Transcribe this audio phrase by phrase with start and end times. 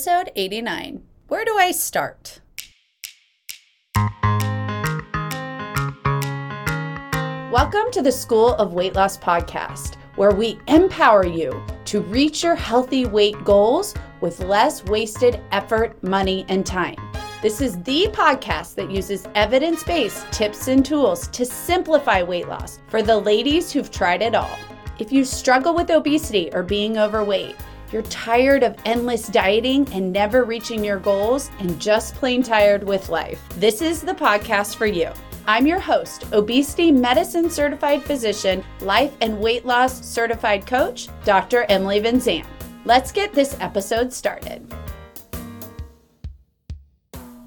[0.00, 2.40] Episode 89 Where Do I Start?
[7.52, 12.54] Welcome to the School of Weight Loss podcast, where we empower you to reach your
[12.54, 16.96] healthy weight goals with less wasted effort, money, and time.
[17.42, 22.78] This is the podcast that uses evidence based tips and tools to simplify weight loss
[22.88, 24.58] for the ladies who've tried it all.
[24.98, 27.56] If you struggle with obesity or being overweight,
[27.92, 33.08] you're tired of endless dieting and never reaching your goals, and just plain tired with
[33.08, 35.10] life, this is the podcast for you.
[35.46, 41.64] I'm your host, obesity medicine certified physician, life and weight loss certified coach, Dr.
[41.68, 42.46] Emily Van Zant.
[42.84, 44.72] Let's get this episode started.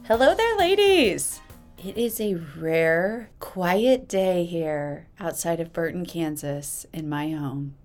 [0.06, 1.40] Hello there, ladies.
[1.78, 7.76] It is a rare, quiet day here outside of Burrton, Kansas, in my home.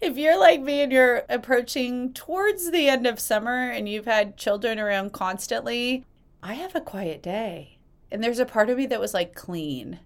[0.00, 4.36] If you're like me and you're approaching towards the end of summer and you've had
[4.36, 6.04] children around constantly,
[6.42, 7.78] I have a quiet day.
[8.10, 9.98] And there's a part of me that was like clean.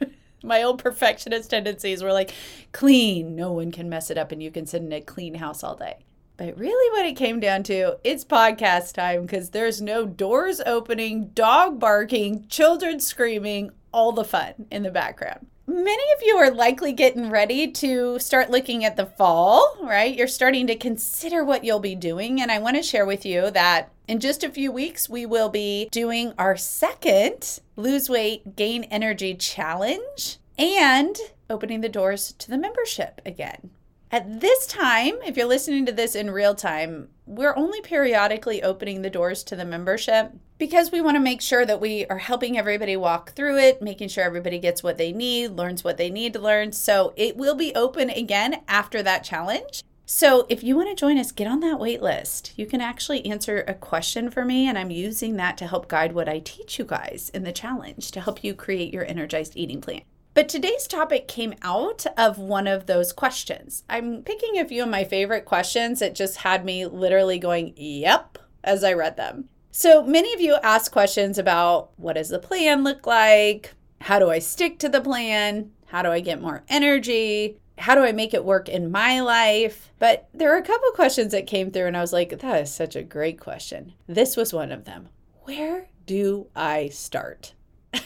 [0.42, 2.32] My old perfectionist tendencies were like
[2.72, 5.62] clean, no one can mess it up, and you can sit in a clean house
[5.62, 5.98] all day.
[6.36, 11.30] But really, what it came down to, it's podcast time because there's no doors opening,
[11.30, 16.92] dog barking, children screaming, all the fun in the background many of you are likely
[16.92, 20.16] getting ready to start looking at the fall, right?
[20.16, 22.40] You're starting to consider what you'll be doing.
[22.40, 25.50] And I want to share with you that in just a few weeks, we will
[25.50, 31.16] be doing our second Lose Weight, Gain Energy Challenge and
[31.50, 33.70] opening the doors to the membership again.
[34.10, 39.02] At this time, if you're listening to this in real time, we're only periodically opening
[39.02, 42.58] the doors to the membership because we want to make sure that we are helping
[42.58, 46.32] everybody walk through it, making sure everybody gets what they need, learns what they need
[46.34, 46.72] to learn.
[46.72, 49.82] So it will be open again after that challenge.
[50.04, 52.54] So if you want to join us, get on that wait list.
[52.56, 56.12] You can actually answer a question for me, and I'm using that to help guide
[56.12, 59.82] what I teach you guys in the challenge to help you create your energized eating
[59.82, 60.00] plan.
[60.32, 63.84] But today's topic came out of one of those questions.
[63.90, 68.38] I'm picking a few of my favorite questions that just had me literally going, yep,
[68.64, 69.50] as I read them.
[69.78, 73.74] So many of you ask questions about what does the plan look like?
[74.00, 75.70] How do I stick to the plan?
[75.86, 77.58] How do I get more energy?
[77.78, 79.92] How do I make it work in my life?
[80.00, 82.74] But there are a couple questions that came through, and I was like, that is
[82.74, 83.94] such a great question.
[84.08, 85.10] This was one of them.
[85.42, 87.54] Where do I start?
[87.92, 88.02] and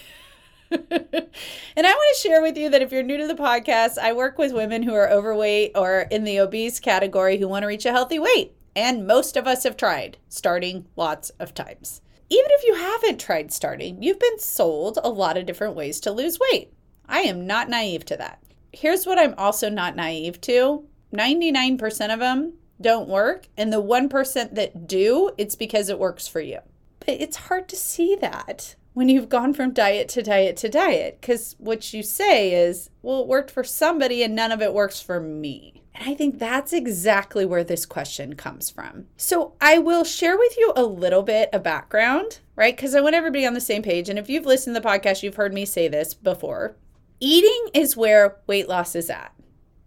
[0.71, 1.23] I
[1.71, 4.53] want to share with you that if you're new to the podcast, I work with
[4.53, 8.19] women who are overweight or in the obese category who want to reach a healthy
[8.19, 8.55] weight.
[8.75, 12.01] And most of us have tried starting lots of times.
[12.31, 16.11] Even if you haven't tried starting, you've been sold a lot of different ways to
[16.11, 16.73] lose weight.
[17.07, 18.43] I am not naive to that.
[18.73, 23.49] Here's what I'm also not naive to 99% of them don't work.
[23.57, 26.61] And the 1% that do, it's because it works for you.
[27.01, 31.19] But it's hard to see that when you've gone from diet to diet to diet
[31.21, 35.01] because what you say is, well, it worked for somebody and none of it works
[35.01, 35.82] for me.
[35.95, 39.07] And I think that's exactly where this question comes from.
[39.17, 42.75] So I will share with you a little bit of background, right?
[42.75, 44.09] Because I want everybody on the same page.
[44.09, 46.77] And if you've listened to the podcast, you've heard me say this before.
[47.21, 49.33] Eating is where weight loss is at.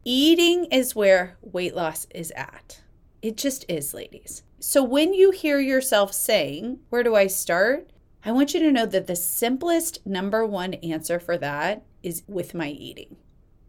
[0.03, 2.81] Eating is where weight loss is at.
[3.21, 4.43] It just is, ladies.
[4.59, 7.89] So when you hear yourself saying, Where do I start?
[8.23, 12.53] I want you to know that the simplest number one answer for that is with
[12.53, 13.17] my eating,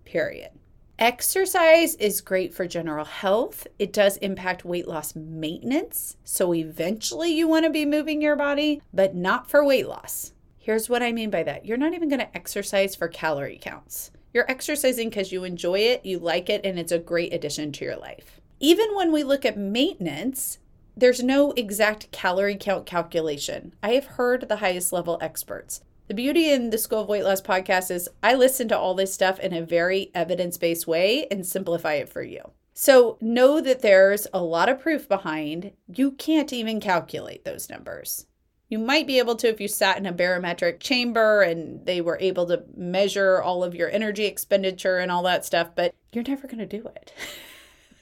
[0.04, 0.50] period.
[0.98, 3.66] Exercise is great for general health.
[3.78, 6.16] It does impact weight loss maintenance.
[6.24, 10.32] So eventually you want to be moving your body, but not for weight loss.
[10.56, 14.10] Here's what I mean by that you're not even going to exercise for calorie counts.
[14.32, 17.84] You're exercising because you enjoy it, you like it, and it's a great addition to
[17.84, 18.40] your life.
[18.58, 20.60] Even when we look at maintenance,
[20.96, 23.74] there's no exact calorie count calculation.
[23.82, 25.82] I have heard the highest level experts.
[26.08, 29.12] The beauty in the School of Weight Loss podcast is I listen to all this
[29.12, 32.52] stuff in a very evidence based way and simplify it for you.
[32.74, 35.72] So know that there's a lot of proof behind.
[35.92, 38.26] You can't even calculate those numbers.
[38.68, 42.18] You might be able to if you sat in a barometric chamber and they were
[42.20, 46.46] able to measure all of your energy expenditure and all that stuff, but you're never
[46.46, 46.88] going to do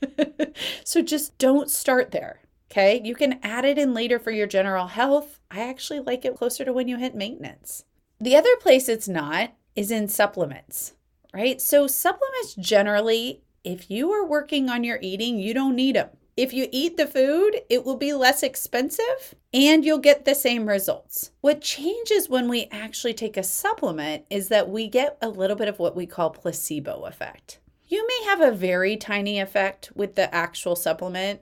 [0.03, 0.57] it.
[0.85, 2.41] so just don't start there.
[2.71, 5.39] Okay, you can add it in later for your general health.
[5.51, 7.85] I actually like it closer to when you hit maintenance.
[8.21, 10.95] The other place it's not is in supplements,
[11.33, 11.61] right?
[11.61, 16.11] So, supplements generally, if you are working on your eating, you don't need them.
[16.37, 20.69] If you eat the food, it will be less expensive and you'll get the same
[20.69, 21.31] results.
[21.41, 25.69] What changes when we actually take a supplement is that we get a little bit
[25.69, 27.61] of what we call placebo effect.
[27.87, 31.41] You may have a very tiny effect with the actual supplement,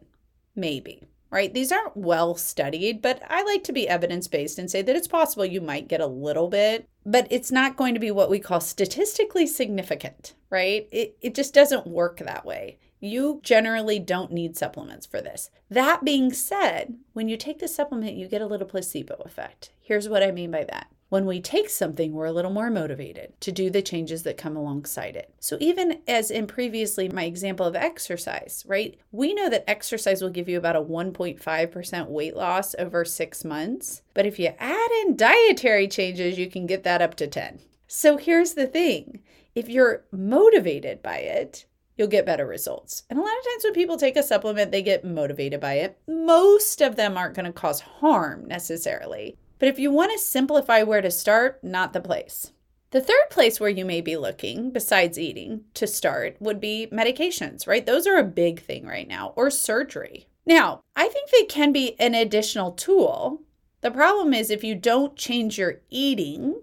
[0.54, 1.04] maybe.
[1.32, 1.52] Right?
[1.52, 5.08] These aren't well studied, but I like to be evidence based and say that it's
[5.08, 8.38] possible you might get a little bit, but it's not going to be what we
[8.38, 10.86] call statistically significant, right?
[10.92, 12.78] It, it just doesn't work that way.
[13.00, 15.50] You generally don't need supplements for this.
[15.70, 19.72] That being said, when you take the supplement, you get a little placebo effect.
[19.80, 20.88] Here's what I mean by that.
[21.12, 24.56] When we take something, we're a little more motivated to do the changes that come
[24.56, 25.34] alongside it.
[25.40, 28.98] So, even as in previously my example of exercise, right?
[29.10, 34.00] We know that exercise will give you about a 1.5% weight loss over six months.
[34.14, 37.60] But if you add in dietary changes, you can get that up to 10.
[37.86, 39.20] So, here's the thing
[39.54, 41.66] if you're motivated by it,
[41.98, 43.02] you'll get better results.
[43.10, 45.98] And a lot of times when people take a supplement, they get motivated by it.
[46.08, 49.36] Most of them aren't going to cause harm necessarily.
[49.62, 52.50] But if you want to simplify where to start, not the place.
[52.90, 57.64] The third place where you may be looking, besides eating, to start would be medications,
[57.68, 57.86] right?
[57.86, 60.26] Those are a big thing right now, or surgery.
[60.44, 63.42] Now, I think they can be an additional tool.
[63.82, 66.60] The problem is if you don't change your eating,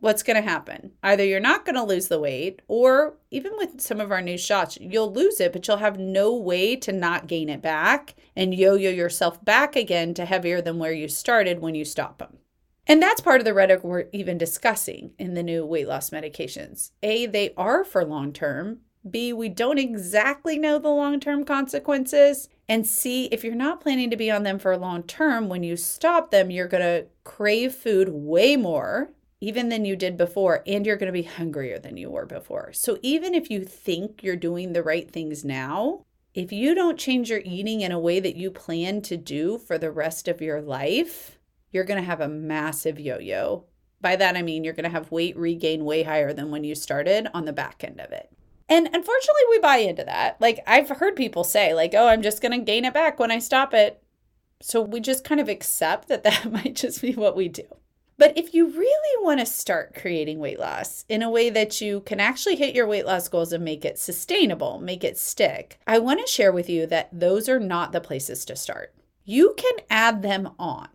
[0.00, 0.92] what's going to happen?
[1.02, 4.36] Either you're not going to lose the weight, or even with some of our new
[4.36, 8.54] shots, you'll lose it, but you'll have no way to not gain it back and
[8.54, 12.38] yo yo yourself back again to heavier than where you started when you stop them.
[12.86, 16.90] And that's part of the rhetoric we're even discussing in the new weight loss medications.
[17.02, 18.78] A, they are for long term.
[19.08, 22.48] B, we don't exactly know the long term consequences.
[22.68, 25.76] And C, if you're not planning to be on them for long term, when you
[25.76, 30.84] stop them, you're going to crave food way more even than you did before, and
[30.84, 32.72] you're going to be hungrier than you were before.
[32.72, 36.04] So, even if you think you're doing the right things now,
[36.34, 39.78] if you don't change your eating in a way that you plan to do for
[39.78, 41.38] the rest of your life,
[41.72, 43.64] you're going to have a massive yo yo.
[44.00, 46.74] By that, I mean you're going to have weight regain way higher than when you
[46.74, 48.30] started on the back end of it.
[48.68, 50.40] And unfortunately, we buy into that.
[50.40, 53.32] Like, I've heard people say, like, oh, I'm just going to gain it back when
[53.32, 54.00] I stop it.
[54.62, 57.64] So we just kind of accept that that might just be what we do.
[58.20, 62.00] But if you really want to start creating weight loss in a way that you
[62.00, 66.00] can actually hit your weight loss goals and make it sustainable, make it stick, I
[66.00, 68.94] want to share with you that those are not the places to start.
[69.24, 70.90] You can add them on,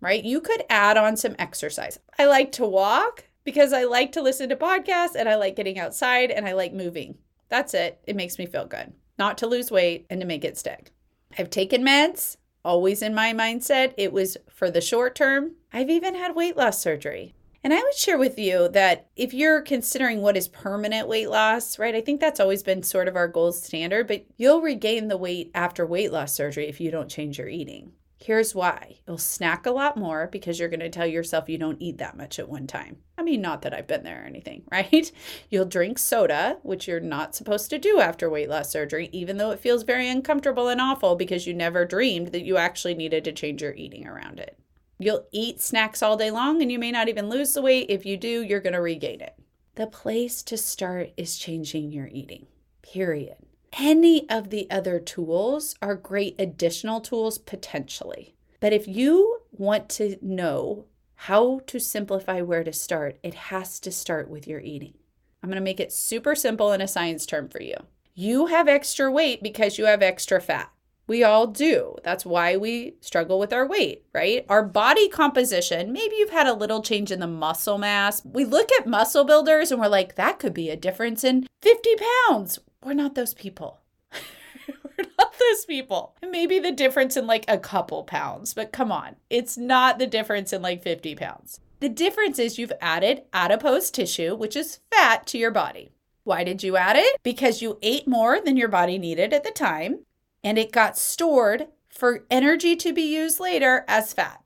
[0.00, 0.22] right?
[0.22, 1.98] You could add on some exercise.
[2.20, 5.80] I like to walk because I like to listen to podcasts and I like getting
[5.80, 7.18] outside and I like moving.
[7.48, 7.98] That's it.
[8.06, 8.92] It makes me feel good.
[9.18, 10.92] Not to lose weight and to make it stick.
[11.36, 15.52] I've taken meds always in my mindset, it was for the short term.
[15.72, 17.34] I've even had weight loss surgery.
[17.62, 21.78] And I would share with you that if you're considering what is permanent weight loss,
[21.78, 25.18] right, I think that's always been sort of our gold standard, but you'll regain the
[25.18, 27.92] weight after weight loss surgery if you don't change your eating.
[28.22, 31.80] Here's why you'll snack a lot more because you're going to tell yourself you don't
[31.80, 32.98] eat that much at one time.
[33.16, 35.10] I mean, not that I've been there or anything, right?
[35.48, 39.52] You'll drink soda, which you're not supposed to do after weight loss surgery, even though
[39.52, 43.32] it feels very uncomfortable and awful because you never dreamed that you actually needed to
[43.32, 44.58] change your eating around it.
[44.98, 47.86] You'll eat snacks all day long and you may not even lose the weight.
[47.88, 49.34] If you do, you're going to regain it.
[49.76, 52.48] The place to start is changing your eating,
[52.82, 53.36] period
[53.78, 58.34] any of the other tools are great additional tools potentially.
[58.60, 63.92] But if you want to know how to simplify where to start, it has to
[63.92, 64.94] start with your eating.
[65.42, 67.76] I'm going to make it super simple in a science term for you.
[68.14, 70.70] You have extra weight because you have extra fat.
[71.06, 71.96] We all do.
[72.04, 74.46] That's why we struggle with our weight, right?
[74.48, 78.24] Our body composition, maybe you've had a little change in the muscle mass.
[78.24, 81.96] We look at muscle builders and we're like, that could be a difference in 50
[82.28, 82.60] pounds.
[82.84, 83.80] We're not those people.
[84.12, 86.16] We're not those people.
[86.22, 89.16] Maybe the difference in like a couple pounds, but come on.
[89.28, 91.60] It's not the difference in like 50 pounds.
[91.80, 95.92] The difference is you've added adipose tissue, which is fat, to your body.
[96.24, 97.16] Why did you add it?
[97.22, 100.00] Because you ate more than your body needed at the time,
[100.44, 104.42] and it got stored for energy to be used later as fat.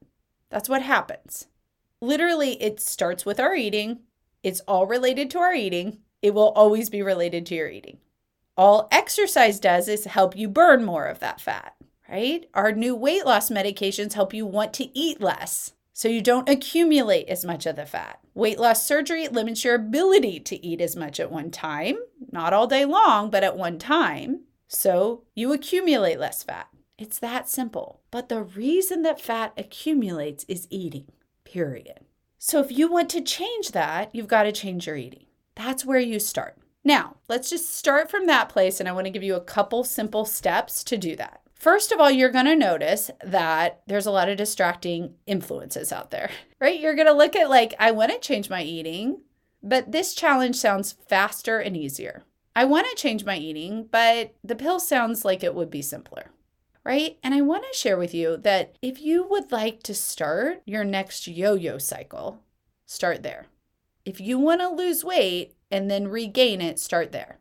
[0.50, 1.49] That's what happens.
[2.00, 4.00] Literally, it starts with our eating.
[4.43, 5.99] It's all related to our eating.
[6.23, 7.99] It will always be related to your eating.
[8.56, 11.75] All exercise does is help you burn more of that fat,
[12.08, 12.49] right?
[12.54, 17.28] Our new weight loss medications help you want to eat less so you don't accumulate
[17.28, 18.20] as much of the fat.
[18.32, 21.96] Weight loss surgery limits your ability to eat as much at one time,
[22.30, 24.42] not all day long, but at one time.
[24.68, 26.68] So you accumulate less fat.
[26.96, 28.00] It's that simple.
[28.12, 31.06] But the reason that fat accumulates is eating,
[31.44, 32.00] period.
[32.38, 35.26] So if you want to change that, you've got to change your eating.
[35.56, 36.56] That's where you start.
[36.85, 39.85] Now, let's just start from that place, and I want to give you a couple
[39.85, 41.41] simple steps to do that.
[41.55, 46.11] First of all, you're going to notice that there's a lot of distracting influences out
[46.11, 46.79] there, right?
[46.79, 49.23] You're going to look at, like, I want to change my eating,
[49.62, 52.25] but this challenge sounds faster and easier.
[52.55, 56.31] I want to change my eating, but the pill sounds like it would be simpler.
[56.85, 57.19] right?
[57.23, 60.85] And I want to share with you that if you would like to start your
[60.85, 62.41] next yo yo cycle,
[62.85, 63.47] start there.
[64.05, 67.40] If you want to lose weight and then regain it, start there.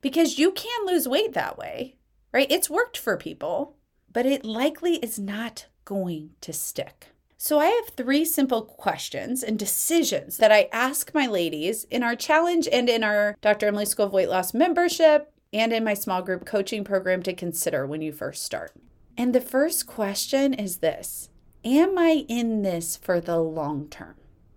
[0.00, 1.96] Because you can lose weight that way,
[2.32, 2.50] right?
[2.50, 3.76] It's worked for people,
[4.10, 7.08] but it likely is not going to stick.
[7.36, 12.16] So, I have three simple questions and decisions that I ask my ladies in our
[12.16, 13.66] challenge and in our Dr.
[13.66, 17.86] Emily School of Weight Loss membership and in my small group coaching program to consider
[17.86, 18.72] when you first start.
[19.18, 21.28] And the first question is this
[21.64, 24.14] Am I in this for the long term?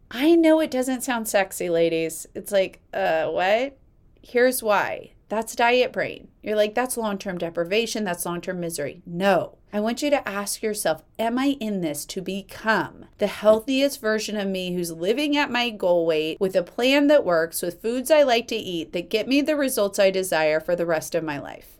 [0.09, 2.27] I know it doesn't sound sexy, ladies.
[2.33, 3.77] It's like, uh, what?
[4.21, 5.11] Here's why.
[5.29, 6.29] That's diet brain.
[6.41, 9.01] You're like, that's long term deprivation, that's long term misery.
[9.05, 9.57] No.
[9.73, 14.37] I want you to ask yourself, am I in this to become the healthiest version
[14.37, 18.09] of me who's living at my goal weight with a plan that works, with foods
[18.09, 21.23] I like to eat that get me the results I desire for the rest of
[21.23, 21.76] my life?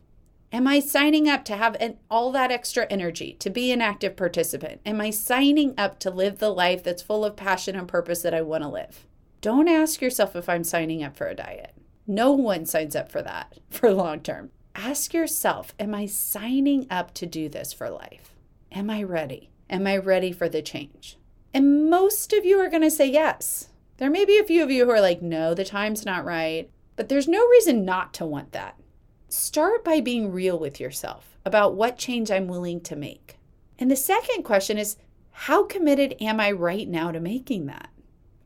[0.52, 4.16] Am I signing up to have an, all that extra energy, to be an active
[4.16, 4.80] participant?
[4.86, 8.34] Am I signing up to live the life that's full of passion and purpose that
[8.34, 9.06] I want to live?
[9.42, 11.74] Don't ask yourself if I'm signing up for a diet.
[12.08, 14.52] No one signs up for that for long term.
[14.74, 18.32] Ask yourself Am I signing up to do this for life?
[18.72, 19.50] Am I ready?
[19.70, 21.18] Am I ready for the change?
[21.54, 23.68] And most of you are going to say yes.
[23.98, 26.70] There may be a few of you who are like, No, the time's not right.
[26.96, 28.80] But there's no reason not to want that.
[29.30, 33.38] Start by being real with yourself about what change I'm willing to make.
[33.78, 34.96] And the second question is,
[35.32, 37.90] how committed am I right now to making that?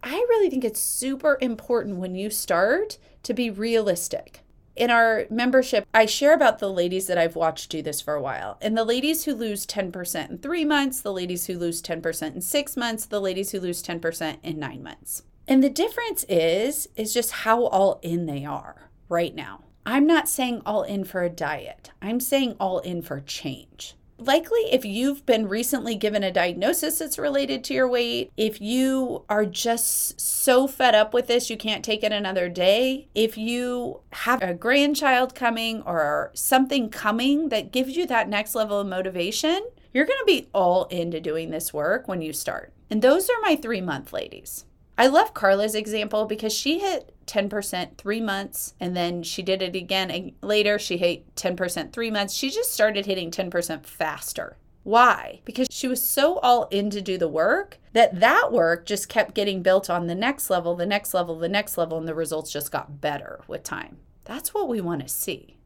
[0.01, 4.39] I really think it's super important when you start to be realistic.
[4.75, 8.21] In our membership, I share about the ladies that I've watched do this for a
[8.21, 8.57] while.
[8.59, 12.41] And the ladies who lose 10% in three months, the ladies who lose 10% in
[12.41, 15.21] six months, the ladies who lose 10% in nine months.
[15.47, 19.65] And the difference is, is just how all in they are right now.
[19.85, 21.91] I'm not saying all in for a diet.
[22.01, 27.17] I'm saying all in for change likely if you've been recently given a diagnosis that's
[27.17, 31.83] related to your weight, if you are just so fed up with this, you can't
[31.83, 37.97] take it another day, if you have a grandchild coming or something coming that gives
[37.97, 42.07] you that next level of motivation, you're going to be all into doing this work
[42.07, 42.71] when you start.
[42.89, 44.65] And those are my three month ladies.
[45.01, 49.75] I love Carla's example because she hit 10% three months and then she did it
[49.75, 50.77] again later.
[50.77, 52.35] She hit 10% three months.
[52.35, 54.57] She just started hitting 10% faster.
[54.83, 55.41] Why?
[55.43, 59.33] Because she was so all in to do the work that that work just kept
[59.33, 62.51] getting built on the next level, the next level, the next level, and the results
[62.51, 63.97] just got better with time.
[64.25, 65.57] That's what we want to see.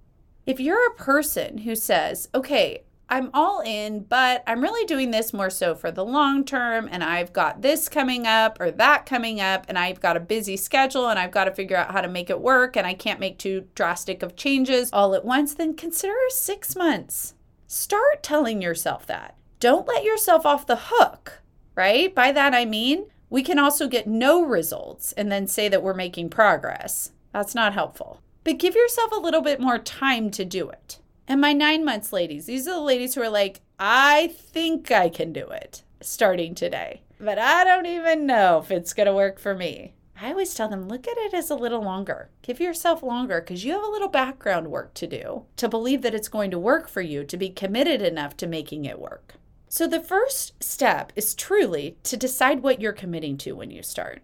[0.45, 5.31] If you're a person who says, okay, I'm all in, but I'm really doing this
[5.31, 6.89] more so for the long term.
[6.91, 10.57] And I've got this coming up or that coming up, and I've got a busy
[10.57, 12.75] schedule and I've got to figure out how to make it work.
[12.75, 15.53] And I can't make too drastic of changes all at once.
[15.53, 17.35] Then consider six months.
[17.67, 19.35] Start telling yourself that.
[19.59, 21.41] Don't let yourself off the hook,
[21.75, 22.13] right?
[22.13, 25.93] By that I mean, we can also get no results and then say that we're
[25.93, 27.11] making progress.
[27.33, 28.21] That's not helpful.
[28.43, 30.99] But give yourself a little bit more time to do it.
[31.27, 35.09] And my nine months ladies, these are the ladies who are like, I think I
[35.09, 39.39] can do it starting today, but I don't even know if it's going to work
[39.39, 39.93] for me.
[40.21, 42.29] I always tell them, look at it as a little longer.
[42.41, 46.15] Give yourself longer because you have a little background work to do to believe that
[46.15, 49.33] it's going to work for you, to be committed enough to making it work.
[49.67, 54.21] So, the first step is truly to decide what you're committing to when you start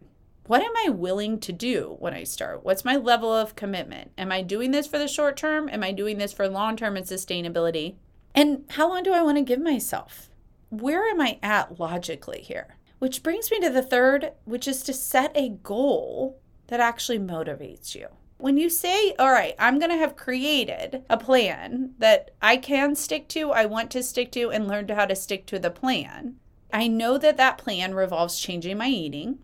[0.52, 2.66] what am I willing to do when I start?
[2.66, 4.12] What's my level of commitment?
[4.18, 5.70] Am I doing this for the short term?
[5.70, 7.96] Am I doing this for long term and sustainability?
[8.36, 10.30] And how long do I want to give myself?
[10.68, 12.76] Where am I at logically here?
[13.00, 17.96] Which brings me to the third, which is to set a goal that actually motivates
[17.96, 18.08] you.
[18.38, 22.96] When you say, all right, I'm going to have created a plan that I can
[22.96, 26.36] stick to, I want to stick to, and learn how to stick to the plan,
[26.74, 29.40] I know that that plan revolves changing my eating,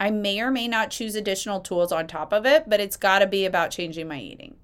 [0.00, 3.18] I may or may not choose additional tools on top of it, but it's got
[3.18, 4.56] to be about changing my eating.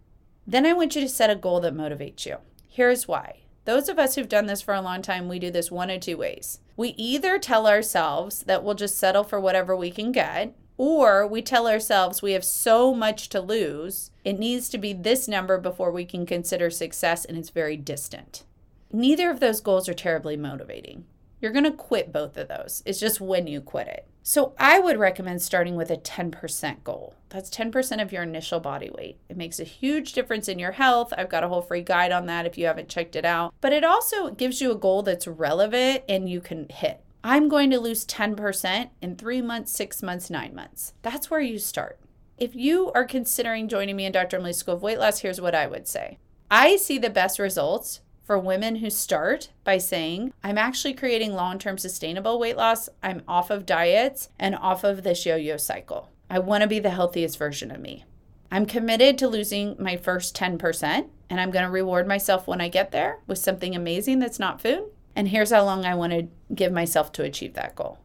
[0.46, 2.36] Then I want you to set a goal that motivates you.
[2.68, 3.40] Here's why.
[3.64, 6.00] Those of us who've done this for a long time, we do this one of
[6.00, 6.60] two ways.
[6.76, 11.40] We either tell ourselves that we'll just settle for whatever we can get, or we
[11.40, 15.90] tell ourselves we have so much to lose, it needs to be this number before
[15.90, 18.44] we can consider success, and it's very distant.
[18.92, 21.06] Neither of those goals are terribly motivating.
[21.44, 22.82] You're going to quit both of those.
[22.86, 24.08] It's just when you quit it.
[24.22, 27.16] So I would recommend starting with a 10% goal.
[27.28, 29.18] That's 10% of your initial body weight.
[29.28, 31.12] It makes a huge difference in your health.
[31.18, 33.52] I've got a whole free guide on that if you haven't checked it out.
[33.60, 37.02] But it also gives you a goal that's relevant and you can hit.
[37.22, 40.94] I'm going to lose 10% in three months, six months, nine months.
[41.02, 42.00] That's where you start.
[42.38, 44.38] If you are considering joining me in Dr.
[44.38, 46.16] Emily's School of Weight Loss, here's what I would say
[46.50, 51.59] I see the best results for women who start by saying, I'm actually creating long
[51.59, 52.88] term sustainable weight loss.
[53.02, 56.11] I'm off of diets and off of this yo yo cycle.
[56.31, 58.04] I want to be the healthiest version of me.
[58.50, 62.69] I'm committed to losing my first 10%, and I'm going to reward myself when I
[62.69, 64.85] get there with something amazing that's not food.
[65.16, 67.99] And here's how long I want to give myself to achieve that goal.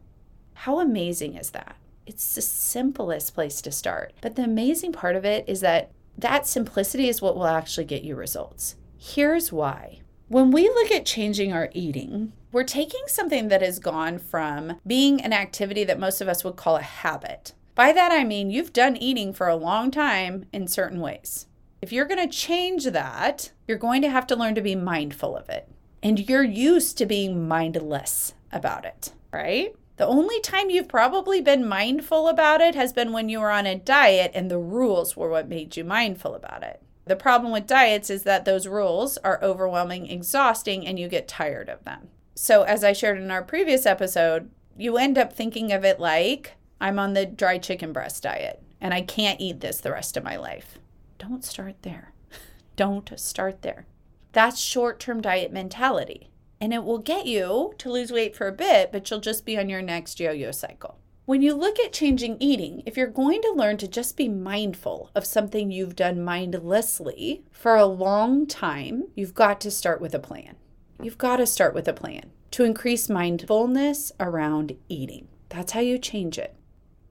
[0.54, 1.76] How amazing is that?
[2.06, 4.12] It's the simplest place to start.
[4.20, 8.02] But the amazing part of it is that that simplicity is what will actually get
[8.02, 8.76] you results.
[8.98, 9.99] Here's why.
[10.30, 15.20] When we look at changing our eating, we're taking something that has gone from being
[15.20, 17.52] an activity that most of us would call a habit.
[17.74, 21.48] By that, I mean you've done eating for a long time in certain ways.
[21.82, 25.36] If you're going to change that, you're going to have to learn to be mindful
[25.36, 25.68] of it.
[26.00, 29.74] And you're used to being mindless about it, right?
[29.96, 33.66] The only time you've probably been mindful about it has been when you were on
[33.66, 36.80] a diet and the rules were what made you mindful about it.
[37.10, 41.68] The problem with diets is that those rules are overwhelming, exhausting, and you get tired
[41.68, 42.06] of them.
[42.36, 46.52] So, as I shared in our previous episode, you end up thinking of it like
[46.80, 50.22] I'm on the dry chicken breast diet and I can't eat this the rest of
[50.22, 50.78] my life.
[51.18, 52.12] Don't start there.
[52.76, 53.86] Don't start there.
[54.30, 58.52] That's short term diet mentality and it will get you to lose weight for a
[58.52, 61.00] bit, but you'll just be on your next yo yo cycle.
[61.30, 65.12] When you look at changing eating, if you're going to learn to just be mindful
[65.14, 70.18] of something you've done mindlessly for a long time, you've got to start with a
[70.18, 70.56] plan.
[71.00, 75.28] You've got to start with a plan to increase mindfulness around eating.
[75.50, 76.56] That's how you change it.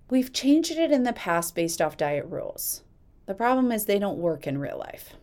[0.09, 2.83] We've changed it in the past based off diet rules.
[3.25, 5.13] The problem is they don't work in real life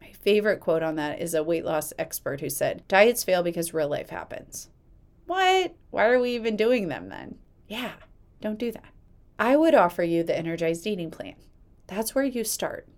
[0.00, 3.74] My favorite quote on that is a weight loss expert who said, Diets fail because
[3.74, 4.70] real life happens.
[5.26, 5.74] What?
[5.90, 7.36] Why are we even doing them then?
[7.68, 7.92] Yeah,
[8.40, 8.92] don't do that.
[9.38, 11.34] I would offer you the energized eating plan.
[11.86, 12.88] That's where you start.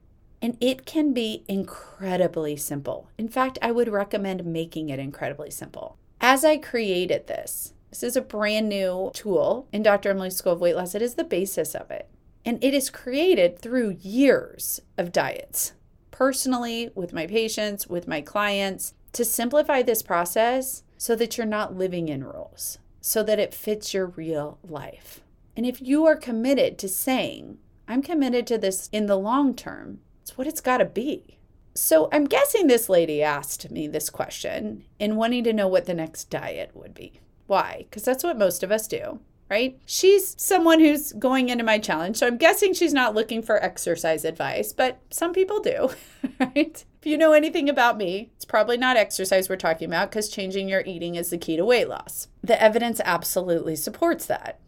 [0.41, 3.11] And it can be incredibly simple.
[3.19, 5.99] In fact, I would recommend making it incredibly simple.
[6.21, 10.11] As I created this, this is a brand new tool in Dr.
[10.11, 10.95] Emily's School of Weight Loss.
[10.95, 12.09] It is the basis of it.
[12.45, 15.73] And it is created through years of diets
[16.19, 21.77] personally, with my patients, with my clients, to simplify this process so that you're not
[21.77, 25.21] living in rules, so that it fits your real life.
[25.59, 29.99] And if you are committed to saying, I'm committed to this in the long term,
[30.23, 31.41] it's what it's got to be.
[31.75, 35.95] So I'm guessing this lady asked me this question in wanting to know what the
[35.95, 37.21] next diet would be.
[37.49, 37.87] Why?
[37.91, 39.19] Because that's what most of us do
[39.51, 39.81] right?
[39.87, 42.19] She's someone who's going into my challenge.
[42.19, 45.89] So I'm guessing she's not looking for exercise advice, but some people do,
[46.39, 46.85] right?
[47.01, 50.69] If you know anything about me, it's probably not exercise we're talking about because changing
[50.69, 52.29] your eating is the key to weight loss.
[52.43, 54.61] The evidence absolutely supports that.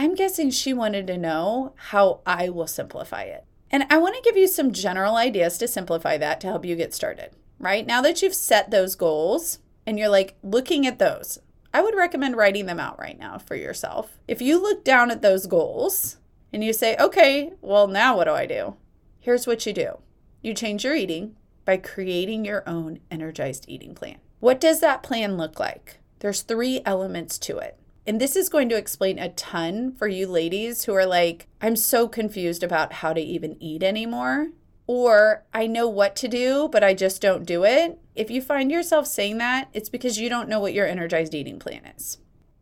[0.00, 3.44] I'm guessing she wanted to know how I will simplify it.
[3.68, 6.76] And I want to give you some general ideas to simplify that to help you
[6.76, 7.84] get started, right?
[7.84, 11.40] Now that you've set those goals and you're like looking at those,
[11.74, 14.20] I would recommend writing them out right now for yourself.
[14.28, 16.18] If you look down at those goals
[16.52, 18.76] and you say, okay, well, now what do I do?
[19.18, 19.98] Here's what you do
[20.42, 21.34] you change your eating
[21.64, 24.18] by creating your own energized eating plan.
[24.38, 25.98] What does that plan look like?
[26.20, 27.76] There's three elements to it.
[28.08, 31.76] And this is going to explain a ton for you ladies who are like, I'm
[31.76, 34.48] so confused about how to even eat anymore
[34.86, 38.00] or I know what to do, but I just don't do it.
[38.14, 41.58] If you find yourself saying that, it's because you don't know what your energized eating
[41.58, 42.16] plan is.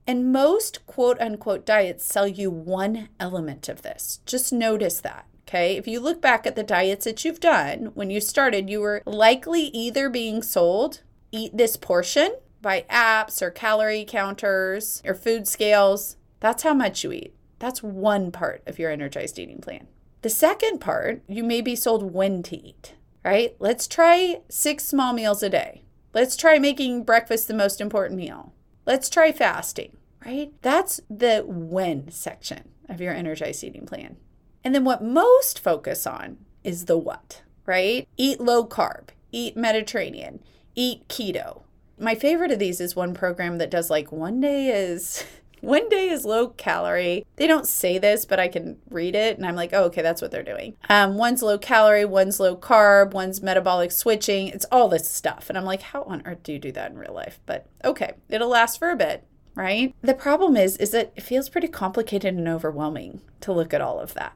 [0.05, 4.19] And most quote unquote diets sell you one element of this.
[4.27, 5.27] Just notice that.
[5.47, 5.77] Okay.
[5.77, 9.01] If you look back at the diets that you've done when you started, you were
[9.07, 12.35] likely either being sold, eat this portion
[12.67, 16.17] by apps or calorie counters or food scales.
[16.41, 17.33] That's how much you eat.
[17.61, 19.87] That's one part of your energized eating plan.
[20.23, 23.55] The second part, you may be sold when to eat, right?
[23.61, 25.85] Let's try six small meals a day.
[26.13, 28.53] Let's try making breakfast the most important meal.
[28.85, 30.53] Let's try fasting, right?
[30.63, 34.17] That's the when section of your energized eating plan.
[34.65, 38.09] And then what most focus on is the what, right?
[38.17, 40.43] Eat low carb, eat Mediterranean,
[40.75, 41.63] eat keto.
[41.99, 45.25] My favorite of these is one program that does like one day is
[45.63, 47.27] One day is low calorie.
[47.37, 50.21] They don't say this, but I can read it and I'm like, oh, okay, that's
[50.21, 50.77] what they're doing.
[50.91, 54.49] Um, one's low calorie, one's low carb, one's metabolic switching.
[54.49, 55.49] It's all this stuff.
[55.49, 57.41] And I'm like, how on earth do you do that in real life?
[57.47, 59.95] But okay, it'll last for a bit right?
[60.03, 63.99] The problem is is that it feels pretty complicated and overwhelming to look at all
[63.99, 64.35] of that.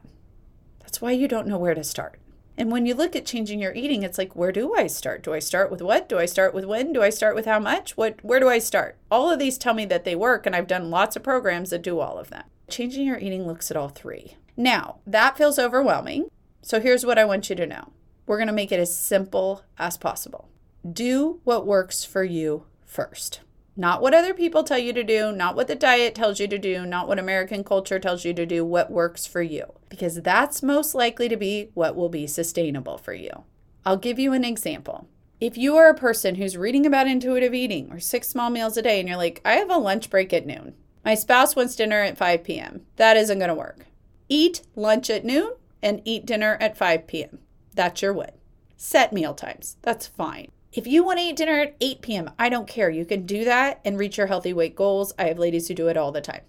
[0.79, 2.19] That's why you don't know where to start.
[2.61, 5.23] And when you look at changing your eating, it's like, where do I start?
[5.23, 6.07] Do I start with what?
[6.07, 6.93] Do I start with when?
[6.93, 7.97] Do I start with how much?
[7.97, 8.99] What where do I start?
[9.09, 11.81] All of these tell me that they work and I've done lots of programs that
[11.81, 12.43] do all of them.
[12.69, 14.37] Changing your eating looks at all three.
[14.55, 16.29] Now, that feels overwhelming.
[16.61, 17.93] So here's what I want you to know.
[18.27, 20.47] We're going to make it as simple as possible.
[20.87, 23.39] Do what works for you first.
[23.75, 26.57] Not what other people tell you to do, not what the diet tells you to
[26.57, 29.73] do, not what American culture tells you to do, what works for you.
[29.89, 33.43] Because that's most likely to be what will be sustainable for you.
[33.85, 35.07] I'll give you an example.
[35.39, 38.81] If you are a person who's reading about intuitive eating or six small meals a
[38.81, 42.01] day and you're like, I have a lunch break at noon, my spouse wants dinner
[42.01, 43.87] at 5 p.m., that isn't going to work.
[44.29, 47.39] Eat lunch at noon and eat dinner at 5 p.m.
[47.73, 48.31] That's your win.
[48.77, 49.77] Set meal times.
[49.81, 50.51] That's fine.
[50.73, 52.89] If you want to eat dinner at 8 p.m., I don't care.
[52.89, 55.11] You can do that and reach your healthy weight goals.
[55.19, 56.43] I have ladies who do it all the time.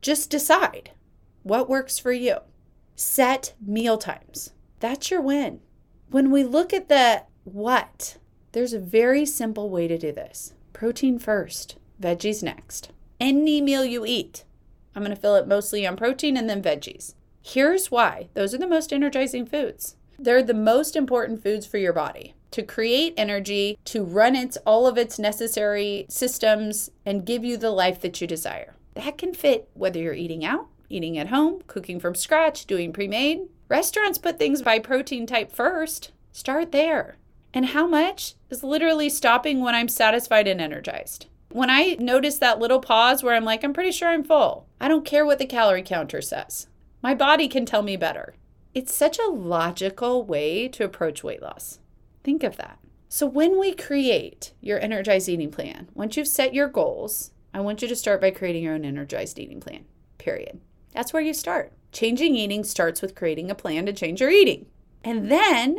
[0.00, 0.90] Just decide
[1.44, 2.38] what works for you.
[2.96, 4.52] Set meal times.
[4.80, 5.60] That's your win.
[6.10, 8.16] When we look at the what,
[8.50, 12.90] there's a very simple way to do this protein first, veggies next.
[13.20, 14.44] Any meal you eat,
[14.94, 17.14] I'm going to fill it mostly on protein and then veggies.
[17.40, 19.94] Here's why those are the most energizing foods.
[20.18, 24.86] They're the most important foods for your body to create energy, to run its all
[24.86, 28.74] of its necessary systems and give you the life that you desire.
[28.94, 33.48] That can fit whether you're eating out, eating at home, cooking from scratch, doing pre-made.
[33.68, 36.12] Restaurants put things by protein type first.
[36.32, 37.16] Start there.
[37.54, 41.26] And how much is literally stopping when I'm satisfied and energized.
[41.50, 44.88] When I notice that little pause where I'm like, I'm pretty sure I'm full, I
[44.88, 46.66] don't care what the calorie counter says.
[47.02, 48.34] My body can tell me better.
[48.74, 51.78] It's such a logical way to approach weight loss.
[52.28, 52.78] Think of that.
[53.08, 57.80] So, when we create your energized eating plan, once you've set your goals, I want
[57.80, 59.86] you to start by creating your own energized eating plan,
[60.18, 60.60] period.
[60.92, 61.72] That's where you start.
[61.90, 64.66] Changing eating starts with creating a plan to change your eating.
[65.02, 65.78] And then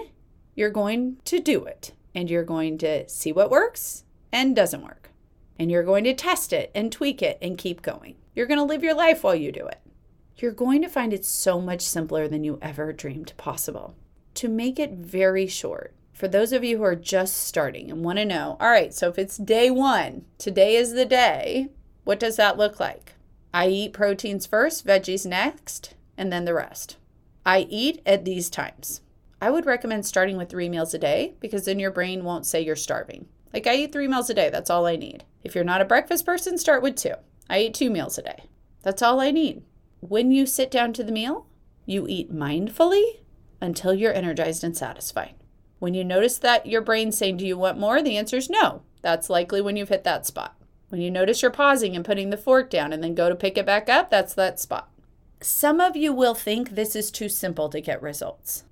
[0.55, 5.11] you're going to do it and you're going to see what works and doesn't work.
[5.59, 8.15] And you're going to test it and tweak it and keep going.
[8.33, 9.81] You're going to live your life while you do it.
[10.37, 13.95] You're going to find it so much simpler than you ever dreamed possible.
[14.33, 18.19] To make it very short, for those of you who are just starting and want
[18.19, 21.69] to know, all right, so if it's day one, today is the day,
[22.03, 23.13] what does that look like?
[23.53, 26.97] I eat proteins first, veggies next, and then the rest.
[27.45, 28.99] I eat at these times.
[29.41, 32.59] I would recommend starting with three meals a day because then your brain won't say
[32.59, 33.29] you're starving.
[33.53, 35.23] Like I eat three meals a day, that's all I need.
[35.45, 37.13] If you're not a breakfast person, start with two.
[37.49, 38.43] I eat two meals a day.
[38.83, 39.63] That's all I need.
[40.01, 41.47] When you sit down to the meal,
[41.85, 43.19] you eat mindfully
[43.61, 45.35] until you're energized and satisfied.
[45.79, 48.01] When you notice that your brain's saying, Do you want more?
[48.01, 48.81] The answer is no.
[49.01, 50.55] That's likely when you've hit that spot.
[50.89, 53.57] When you notice you're pausing and putting the fork down and then go to pick
[53.57, 54.89] it back up, that's that spot.
[55.41, 58.65] Some of you will think this is too simple to get results.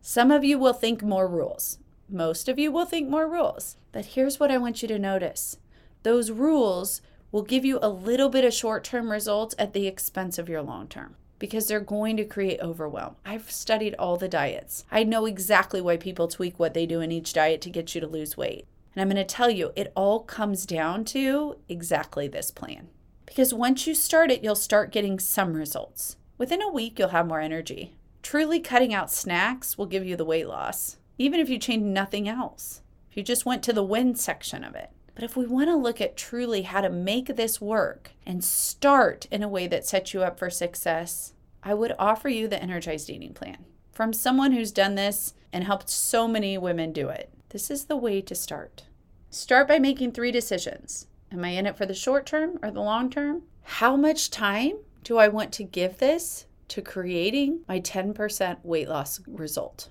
[0.00, 1.78] Some of you will think more rules.
[2.08, 3.76] Most of you will think more rules.
[3.92, 5.58] But here's what I want you to notice
[6.04, 10.38] those rules will give you a little bit of short term results at the expense
[10.38, 13.16] of your long term because they're going to create overwhelm.
[13.24, 14.84] I've studied all the diets.
[14.90, 18.00] I know exactly why people tweak what they do in each diet to get you
[18.00, 18.66] to lose weight.
[18.94, 22.88] And I'm going to tell you, it all comes down to exactly this plan.
[23.26, 26.16] Because once you start it, you'll start getting some results.
[26.38, 27.96] Within a week, you'll have more energy.
[28.22, 32.28] Truly cutting out snacks will give you the weight loss, even if you change nothing
[32.28, 32.82] else.
[33.10, 34.90] If you just went to the win section of it.
[35.16, 39.26] But if we want to look at truly how to make this work and start
[39.30, 43.08] in a way that sets you up for success, I would offer you the Energized
[43.08, 47.30] Eating Plan from someone who's done this and helped so many women do it.
[47.48, 48.84] This is the way to start.
[49.30, 51.06] Start by making three decisions.
[51.32, 53.42] Am I in it for the short term or the long term?
[53.62, 59.20] How much time do I want to give this to creating my 10% weight loss
[59.26, 59.88] result?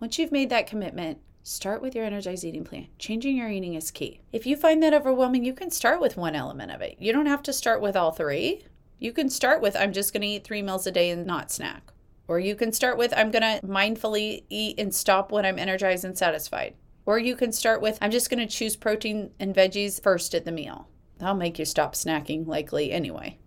[0.00, 2.88] Once you've made that commitment, Start with your energized eating plan.
[2.98, 4.20] Changing your eating is key.
[4.30, 6.96] If you find that overwhelming, you can start with one element of it.
[6.98, 8.66] You don't have to start with all three.
[8.98, 11.50] You can start with, I'm just going to eat three meals a day and not
[11.50, 11.92] snack.
[12.28, 16.04] Or you can start with, I'm going to mindfully eat and stop when I'm energized
[16.04, 16.74] and satisfied.
[17.06, 20.44] Or you can start with, I'm just going to choose protein and veggies first at
[20.44, 20.88] the meal.
[21.18, 23.38] That'll make you stop snacking likely anyway.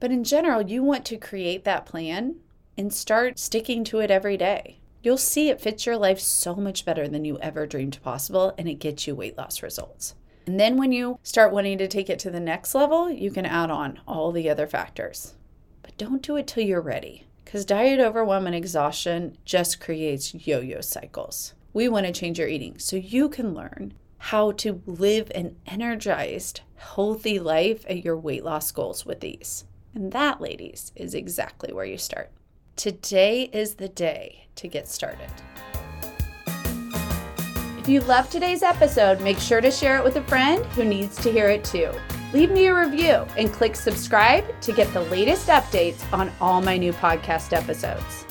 [0.00, 2.36] But in general, you want to create that plan
[2.78, 6.84] and start sticking to it every day you'll see it fits your life so much
[6.84, 10.14] better than you ever dreamed possible and it gets you weight loss results.
[10.46, 13.46] And then when you start wanting to take it to the next level, you can
[13.46, 15.34] add on all the other factors.
[15.82, 20.60] But don't do it till you're ready because diet overwhelm and exhaustion just creates yo
[20.60, 21.54] yo cycles.
[21.72, 26.60] We want to change your eating so you can learn how to live an energized,
[26.76, 29.64] healthy life at your weight loss goals with these.
[29.94, 32.30] And that, ladies, is exactly where you start.
[32.76, 35.30] Today is the day to get started.
[37.78, 41.16] If you loved today's episode, make sure to share it with a friend who needs
[41.16, 41.92] to hear it too.
[42.32, 46.78] Leave me a review and click subscribe to get the latest updates on all my
[46.78, 48.24] new podcast episodes.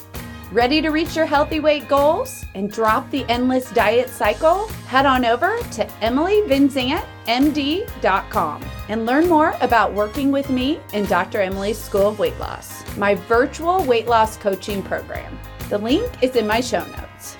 [0.51, 4.67] Ready to reach your healthy weight goals and drop the endless diet cycle?
[4.85, 11.39] Head on over to emilyvanzantmd.com and learn more about working with me in Dr.
[11.39, 15.39] Emily's School of Weight Loss, my virtual weight loss coaching program.
[15.69, 17.37] The link is in my show notes.